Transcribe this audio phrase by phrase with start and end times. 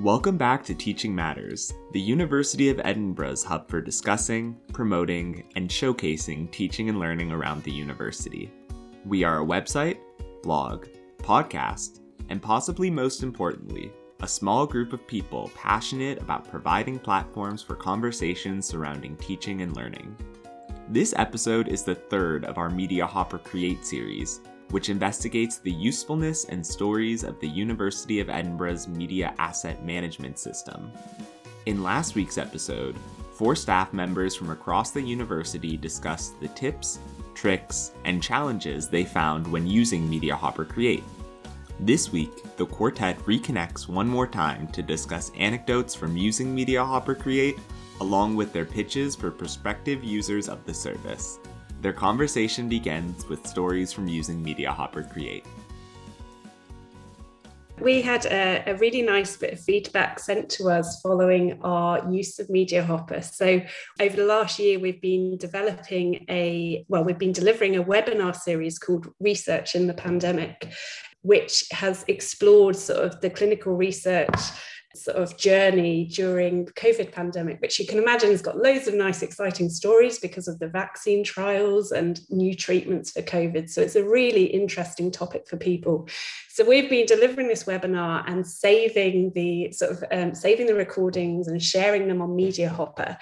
[0.00, 6.50] Welcome back to Teaching Matters, the University of Edinburgh's hub for discussing, promoting, and showcasing
[6.50, 8.50] teaching and learning around the university.
[9.04, 9.98] We are a website,
[10.42, 10.86] blog,
[11.18, 12.00] podcast,
[12.30, 18.64] and possibly most importantly, a small group of people passionate about providing platforms for conversations
[18.64, 20.16] surrounding teaching and learning.
[20.88, 24.40] This episode is the third of our Media Hopper Create series,
[24.70, 30.92] which investigates the usefulness and stories of the University of Edinburgh's media asset management system.
[31.66, 32.96] In last week's episode,
[33.32, 36.98] four staff members from across the university discussed the tips,
[37.34, 41.04] tricks, and challenges they found when using Media Hopper Create.
[41.80, 47.14] This week, the quartet reconnects one more time to discuss anecdotes from using Media Hopper
[47.14, 47.58] Create,
[48.02, 51.38] along with their pitches for prospective users of the service.
[51.80, 55.46] Their conversation begins with stories from using Media Hopper Create.
[57.80, 62.38] We had a, a, really nice bit of feedback sent to us following our use
[62.38, 63.22] of Media Hopper.
[63.22, 63.62] So,
[63.98, 68.78] over the last year, we've been developing a, well, we've been delivering a webinar series
[68.78, 70.68] called Research in the Pandemic,
[71.22, 74.38] which has explored sort of the clinical research
[74.94, 78.94] sort of journey during the COVID pandemic, which you can imagine has got loads of
[78.94, 83.70] nice, exciting stories because of the vaccine trials and new treatments for COVID.
[83.70, 86.08] So it's a really interesting topic for people.
[86.52, 91.46] So we've been delivering this webinar and saving the sort of um, saving the recordings
[91.46, 93.16] and sharing them on Media Hopper.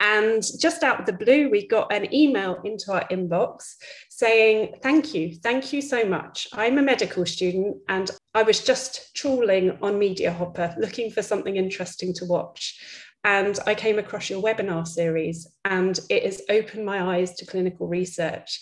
[0.00, 3.74] And just out of the blue, we got an email into our inbox
[4.10, 6.48] saying, Thank you, thank you so much.
[6.52, 11.54] I'm a medical student and I was just trawling on Media Hopper looking for something
[11.54, 12.80] interesting to watch.
[13.22, 17.88] And I came across your webinar series, and it has opened my eyes to clinical
[17.88, 18.60] research.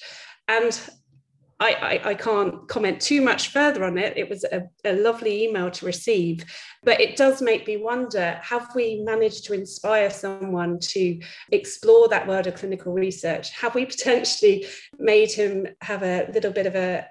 [0.48, 0.78] And
[1.60, 4.16] I, I, I, can't comment too much further on it.
[4.16, 6.44] It was a, a, lovely email to receive,
[6.82, 11.20] but it does make me wonder have we managed to inspire someone to
[11.52, 13.50] explore that world of clinical research?
[13.50, 14.66] Have we potentially
[14.98, 17.06] made him have a little bit of a,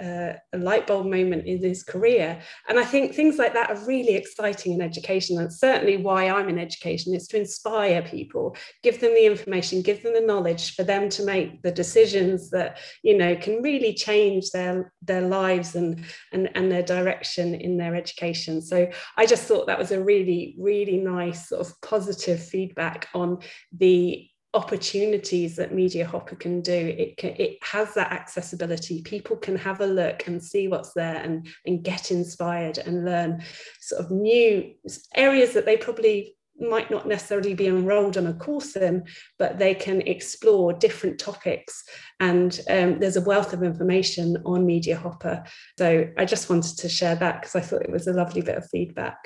[0.54, 2.40] a, a light bulb moment in his career?
[2.68, 5.38] And I think things like that are really exciting in education.
[5.38, 10.04] That's certainly why I'm in education, is to inspire people, give them the information, give
[10.04, 14.33] them the knowledge for them to make the decisions that, you know, can really change
[14.52, 18.62] their, their lives and, and, and their direction in their education.
[18.62, 23.08] So I just thought thought that was a really, really nice sort of positive feedback
[23.14, 23.40] on
[23.78, 26.74] the opportunities that Media Hopper can do.
[26.74, 29.02] It can, it has that accessibility.
[29.02, 33.44] People can have a look and see what's there and, and get inspired and learn
[33.80, 34.74] sort of new
[35.16, 39.04] areas that they probably might not necessarily be enrolled on a course in,
[39.40, 41.84] but they can explore different topics.
[42.20, 45.44] And um, there's a wealth of information on Media Hopper.
[45.78, 48.58] So I just wanted to share that because I thought it was a lovely bit
[48.58, 49.18] of feedback.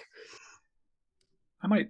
[1.61, 1.89] I might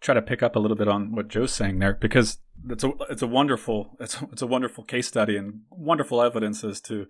[0.00, 2.92] try to pick up a little bit on what Joe's saying there because it's a
[3.08, 7.06] it's a wonderful it's it's a wonderful case study and wonderful evidence as to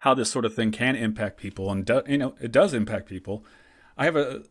[0.00, 3.08] how this sort of thing can impact people and do, you know it does impact
[3.08, 3.44] people.
[3.98, 4.42] I have a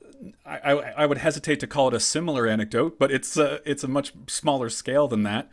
[0.46, 3.88] I, I would hesitate to call it a similar anecdote, but it's a, it's a
[3.88, 5.50] much smaller scale than that.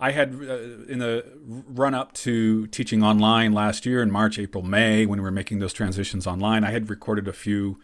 [0.00, 4.62] I had uh, in the run up to teaching online last year in March, April,
[4.62, 6.62] May when we were making those transitions online.
[6.62, 7.78] I had recorded a few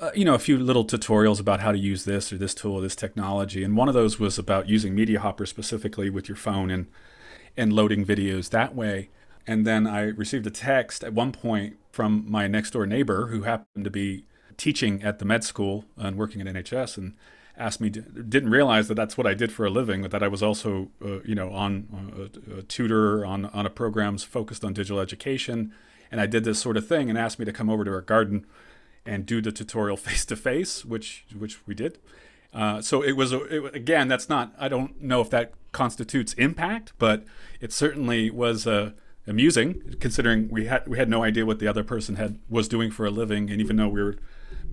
[0.00, 2.74] uh, you know, a few little tutorials about how to use this or this tool
[2.74, 3.62] or this technology.
[3.62, 6.86] And one of those was about using Media Hopper specifically with your phone and
[7.56, 9.10] and loading videos that way.
[9.46, 13.42] And then I received a text at one point from my next door neighbor who
[13.42, 14.24] happened to be
[14.56, 17.14] teaching at the med school and working at NHS and
[17.56, 20.28] asked me didn't realize that that's what I did for a living but that I
[20.28, 21.86] was also uh, you know on
[22.18, 25.72] uh, a, a tutor on on a programs focused on digital education
[26.10, 28.00] and I did this sort of thing and asked me to come over to her
[28.00, 28.46] garden
[29.06, 31.98] and do the tutorial face to face, which which we did.
[32.52, 34.08] Uh, so it was a, it, again.
[34.08, 34.54] That's not.
[34.58, 37.24] I don't know if that constitutes impact, but
[37.60, 38.92] it certainly was uh,
[39.26, 42.90] amusing, considering we had we had no idea what the other person had was doing
[42.90, 44.16] for a living, and even though we were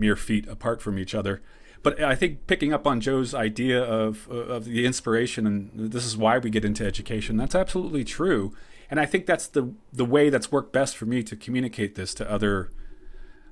[0.02, 1.42] mere feet apart from each other.
[1.84, 6.06] But I think picking up on Joe's idea of uh, of the inspiration, and this
[6.06, 7.38] is why we get into education.
[7.38, 8.54] That's absolutely true,
[8.90, 12.14] and I think that's the the way that's worked best for me to communicate this
[12.16, 12.72] to other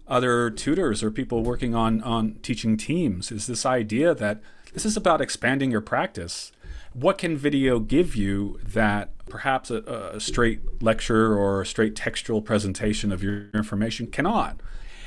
[0.08, 4.42] other tutors or people working on on teaching teams is this idea that
[4.74, 6.52] this is about expanding your practice.
[6.94, 9.78] What can video give you that perhaps a,
[10.16, 14.60] a straight lecture or a straight textual presentation of your information cannot?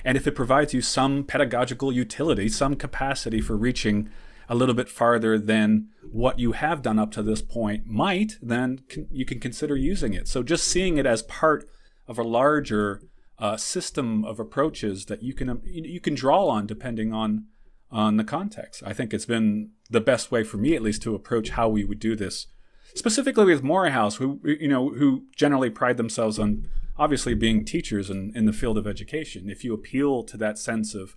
[0.05, 4.11] And if it provides you some pedagogical utility, some capacity for reaching
[4.49, 8.81] a little bit farther than what you have done up to this point might, then
[9.11, 10.29] you can consider using it.
[10.29, 11.65] So just seeing it as part
[12.07, 13.03] of a larger
[13.39, 17.47] uh, system of approaches that you can um, you can draw on depending on
[17.91, 18.83] on the context.
[18.87, 21.85] I think it's been the best way for me, at least, to approach how we
[21.85, 22.47] would do this,
[22.95, 28.11] specifically with Moray House, who you know who generally pride themselves on obviously being teachers
[28.11, 29.49] in, in the field of education.
[29.49, 31.17] If you appeal to that sense of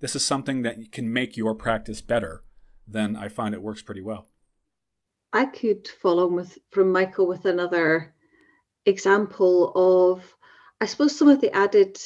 [0.00, 2.44] this is something that can make your practice better,
[2.86, 4.28] then I find it works pretty well.
[5.32, 8.14] I could follow with from Michael with another
[8.84, 10.36] example of,
[10.80, 11.98] I suppose, some of the added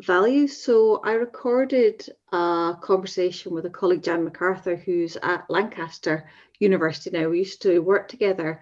[0.00, 0.46] value.
[0.46, 6.28] So I recorded a conversation with a colleague, Jan McArthur, who's at Lancaster
[6.58, 7.28] University now.
[7.28, 8.60] We used to work together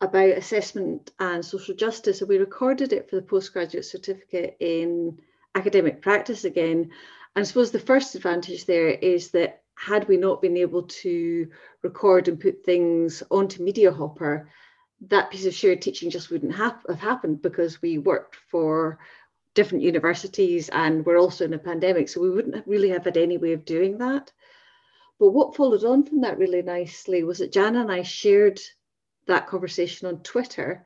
[0.00, 5.18] about assessment and social justice, and we recorded it for the postgraduate certificate in
[5.54, 6.90] academic practice again.
[7.34, 11.48] And I suppose the first advantage there is that had we not been able to
[11.82, 14.46] record and put things onto Mediahopper,
[15.08, 18.98] that piece of shared teaching just wouldn't have, have happened because we worked for
[19.54, 22.08] different universities and we're also in a pandemic.
[22.08, 24.32] So we wouldn't really have had any way of doing that.
[25.18, 28.60] But what followed on from that really nicely was that Jana and I shared
[29.28, 30.84] that conversation on Twitter.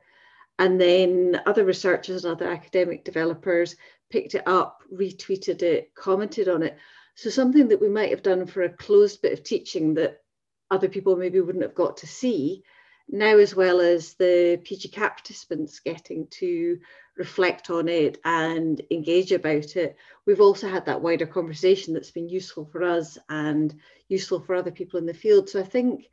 [0.59, 3.75] And then other researchers and other academic developers
[4.11, 6.77] picked it up, retweeted it, commented on it.
[7.15, 10.21] So something that we might have done for a closed bit of teaching that
[10.69, 12.63] other people maybe wouldn't have got to see,
[13.09, 16.79] now as well as the PGCAP participants getting to
[17.17, 22.29] reflect on it and engage about it, we've also had that wider conversation that's been
[22.29, 23.75] useful for us and
[24.07, 25.49] useful for other people in the field.
[25.49, 26.09] So I think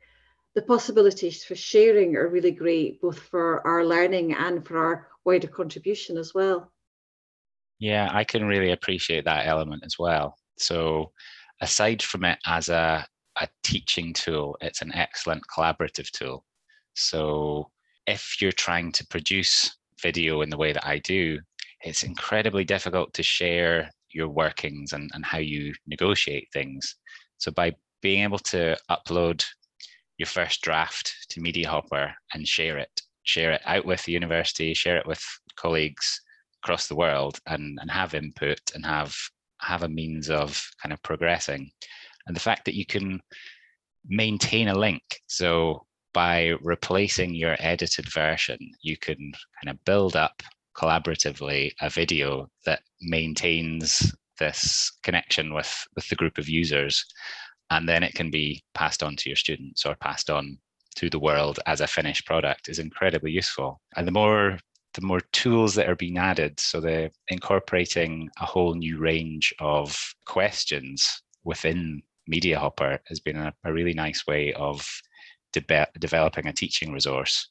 [0.55, 5.47] the possibilities for sharing are really great, both for our learning and for our wider
[5.47, 6.71] contribution as well.
[7.79, 10.35] Yeah, I can really appreciate that element as well.
[10.57, 11.11] So,
[11.61, 13.05] aside from it as a,
[13.39, 16.45] a teaching tool, it's an excellent collaborative tool.
[16.95, 17.71] So,
[18.07, 21.39] if you're trying to produce video in the way that I do,
[21.83, 26.95] it's incredibly difficult to share your workings and, and how you negotiate things.
[27.37, 29.43] So by being able to upload
[30.21, 34.97] your first draft to Mediahopper and share it, share it out with the university, share
[34.97, 35.23] it with
[35.55, 36.21] colleagues
[36.63, 39.15] across the world and, and have input and have
[39.61, 41.71] have a means of kind of progressing.
[42.27, 43.19] And the fact that you can
[44.07, 45.01] maintain a link.
[45.25, 50.43] So by replacing your edited version, you can kind of build up
[50.77, 57.05] collaboratively a video that maintains this connection with, with the group of users.
[57.71, 60.57] And then it can be passed on to your students or passed on
[60.97, 63.81] to the world as a finished product is incredibly useful.
[63.95, 64.59] And the more
[64.93, 69.97] the more tools that are being added, so they're incorporating a whole new range of
[70.25, 74.85] questions within Mediahopper has been a, a really nice way of
[75.53, 77.47] de- developing a teaching resource.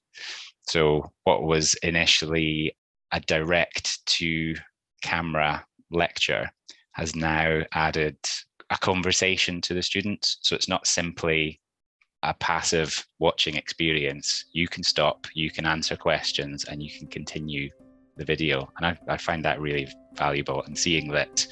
[0.69, 2.77] So, what was initially
[3.11, 4.55] a direct to
[5.03, 6.51] camera lecture
[6.93, 8.19] has now added
[8.71, 10.39] a conversation to the students.
[10.43, 11.61] So, it's not simply
[12.23, 14.45] a passive watching experience.
[14.53, 17.71] You can stop, you can answer questions, and you can continue
[18.17, 18.71] the video.
[18.77, 21.47] And I, I find that really valuable and seeing that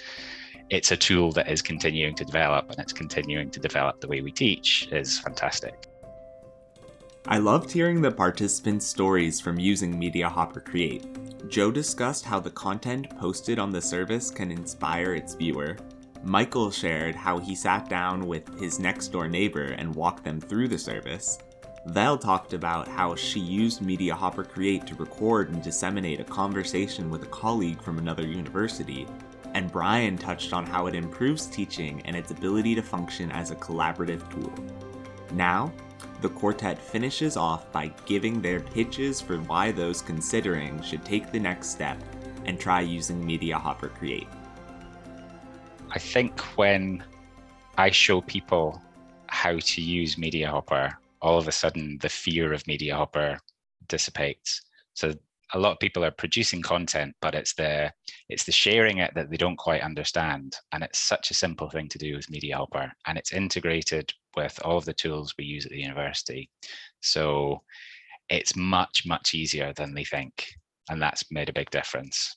[0.70, 4.20] it's a tool that is continuing to develop and it's continuing to develop the way
[4.20, 5.86] we teach is fantastic.
[7.26, 11.06] I loved hearing the participants' stories from using Mediahopper Create.
[11.48, 15.76] Joe discussed how the content posted on the service can inspire its viewer.
[16.22, 20.68] Michael shared how he sat down with his next door neighbor and walked them through
[20.68, 21.38] the service.
[21.86, 27.22] Val talked about how she used Mediahopper Create to record and disseminate a conversation with
[27.22, 29.06] a colleague from another university.
[29.54, 33.56] And Brian touched on how it improves teaching and its ability to function as a
[33.56, 34.52] collaborative tool.
[35.32, 35.72] Now,
[36.20, 41.40] the quartet finishes off by giving their pitches for why those considering should take the
[41.40, 42.02] next step
[42.44, 44.28] and try using Mediahopper Create.
[45.90, 47.02] I think when
[47.78, 48.80] I show people
[49.28, 50.92] how to use Mediahopper,
[51.22, 53.38] all of a sudden the fear of Mediahopper
[53.88, 54.60] dissipates.
[54.92, 55.14] So
[55.54, 57.90] a lot of people are producing content but it's the
[58.28, 60.56] it's the sharing it that they don't quite understand.
[60.72, 64.76] And it's such a simple thing to do with Mediahopper and it's integrated with all
[64.76, 66.50] of the tools we use at the university.
[67.00, 67.62] So
[68.28, 70.48] it's much much easier than they think.
[70.90, 72.36] And that's made a big difference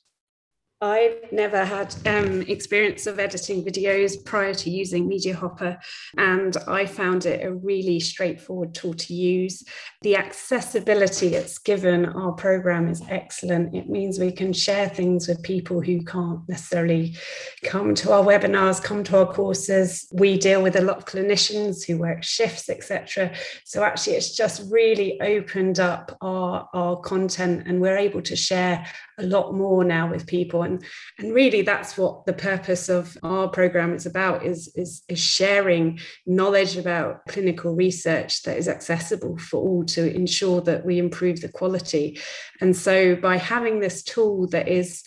[0.82, 5.78] I've never had um, experience of editing videos prior to using Mediahopper,
[6.18, 9.62] and I found it a really straightforward tool to use.
[10.00, 13.76] The accessibility it's given our program is excellent.
[13.76, 17.14] It means we can share things with people who can't necessarily
[17.62, 20.08] come to our webinars, come to our courses.
[20.12, 23.32] We deal with a lot of clinicians who work shifts, etc.
[23.64, 28.84] So actually, it's just really opened up our, our content, and we're able to share
[29.22, 30.62] a lot more now with people.
[30.62, 30.84] And
[31.18, 36.00] and really that's what the purpose of our program is about is is, is sharing
[36.26, 41.48] knowledge about clinical research that is accessible for all to ensure that we improve the
[41.48, 42.20] quality.
[42.60, 45.02] And so by having this tool that is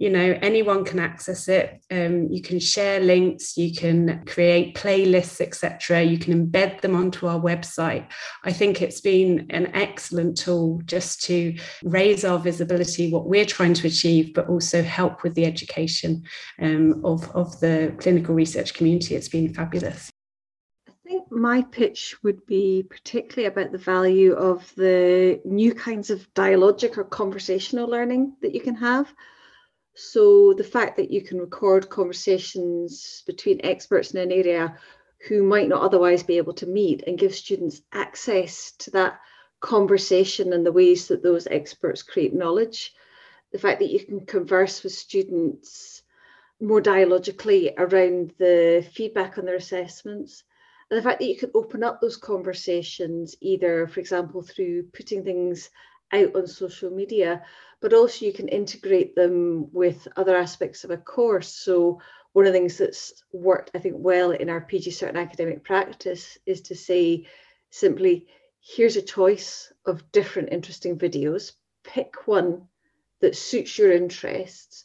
[0.00, 1.84] you know anyone can access it.
[1.90, 7.26] Um, you can share links you can create playlists etc you can embed them onto
[7.26, 8.06] our website.
[8.42, 11.54] I think it's been an excellent tool just to
[11.84, 16.22] raise our visibility what we're trying to achieve but also help with the education
[16.60, 19.14] um, of, of the clinical research community.
[19.14, 20.10] It's been fabulous.
[20.88, 26.32] I think my pitch would be particularly about the value of the new kinds of
[26.32, 29.12] dialogic or conversational learning that you can have.
[30.02, 34.78] So the fact that you can record conversations between experts in an area
[35.28, 39.20] who might not otherwise be able to meet and give students access to that
[39.60, 42.94] conversation and the ways that those experts create knowledge.
[43.52, 46.02] The fact that you can converse with students
[46.60, 50.44] more dialogically around the feedback on their assessments.
[50.90, 55.24] And the fact that you can open up those conversations, either, for example, through putting
[55.24, 55.68] things
[56.12, 57.42] out on social media,
[57.80, 61.48] but also you can integrate them with other aspects of a course.
[61.48, 62.00] So
[62.32, 66.38] one of the things that's worked, I think, well in our PG Cert academic practice
[66.46, 67.26] is to say
[67.70, 68.26] simply,
[68.60, 71.52] here's a choice of different interesting videos,
[71.82, 72.68] pick one
[73.20, 74.84] that suits your interests,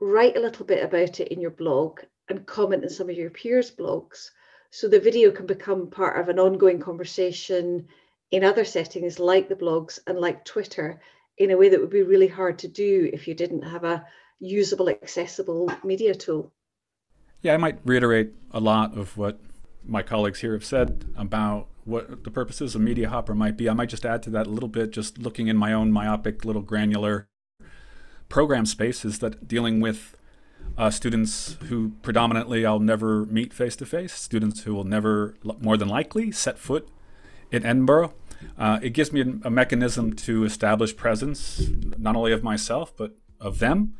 [0.00, 3.30] write a little bit about it in your blog and comment in some of your
[3.30, 4.30] peers' blogs.
[4.70, 7.88] So the video can become part of an ongoing conversation
[8.32, 11.00] in other settings like the blogs and like Twitter
[11.38, 14.04] in a way that would be really hard to do if you didn't have a
[14.40, 16.50] usable, accessible media tool.
[17.42, 19.38] Yeah, I might reiterate a lot of what
[19.84, 23.68] my colleagues here have said about what the purposes of Media Hopper might be.
[23.68, 26.44] I might just add to that a little bit, just looking in my own myopic,
[26.44, 27.28] little granular
[28.28, 30.16] program space, is that dealing with
[30.78, 35.76] uh, students who predominantly I'll never meet face to face, students who will never, more
[35.76, 36.88] than likely, set foot
[37.50, 38.14] in Edinburgh.
[38.58, 41.68] Uh, it gives me a, a, mechanism to establish presence,
[41.98, 43.94] not only of myself, but of them,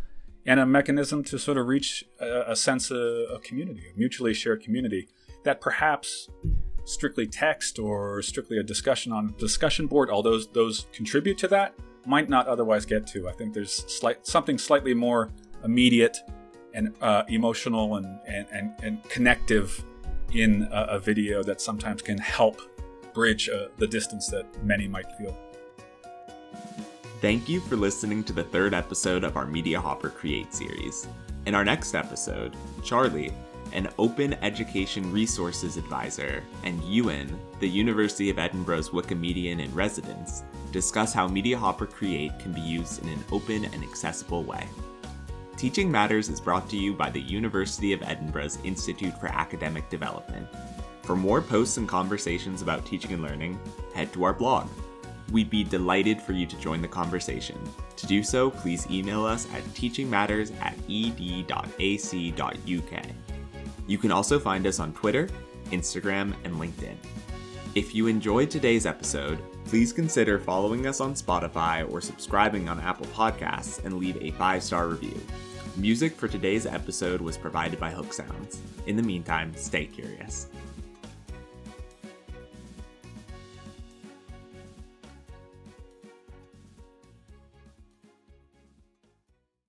[0.47, 2.99] and a mechanism to sort of reach a, a sense of,
[3.31, 5.09] of community, a mutually shared community
[5.45, 6.29] that perhaps
[6.85, 11.49] strictly text or strictly a discussion on a discussion board, all those those contribute to
[11.49, 11.75] that,
[12.07, 13.29] might not otherwise get to.
[13.29, 15.31] I think there's slight something slightly more
[15.65, 16.19] immediate
[16.75, 19.85] and uh, emotional and, and, and, and connective
[20.33, 22.61] in a, a video that sometimes can help
[23.15, 25.37] bridge uh, the distance that many might feel.
[27.21, 31.07] Thank you for listening to the third episode of our Media Hopper Create series.
[31.47, 33.33] In our next episode, Charlie,
[33.73, 40.43] an open education resources advisor, and Ewan, the University of Edinburgh's Wikimedian in residence,
[40.73, 44.67] discuss how Media Hopper Create can be used in an open and accessible way.
[45.57, 50.47] Teaching Matters is brought to you by the University of Edinburgh's Institute for Academic Development.
[51.03, 53.59] For more posts and conversations about teaching and learning,
[53.95, 54.69] head to our blog.
[55.33, 57.59] We'd be delighted for you to join the conversation.
[57.97, 61.83] To do so, please email us at teachingmatters at ed.ac.uk.
[63.87, 65.29] You can also find us on Twitter,
[65.71, 66.97] Instagram, and LinkedIn.
[67.75, 73.07] If you enjoyed today's episode, please consider following us on Spotify or subscribing on Apple
[73.07, 75.19] Podcasts and leave a five star review.
[75.77, 78.61] Music for today's episode was provided by Hook Sounds.
[78.87, 80.49] In the meantime, stay curious.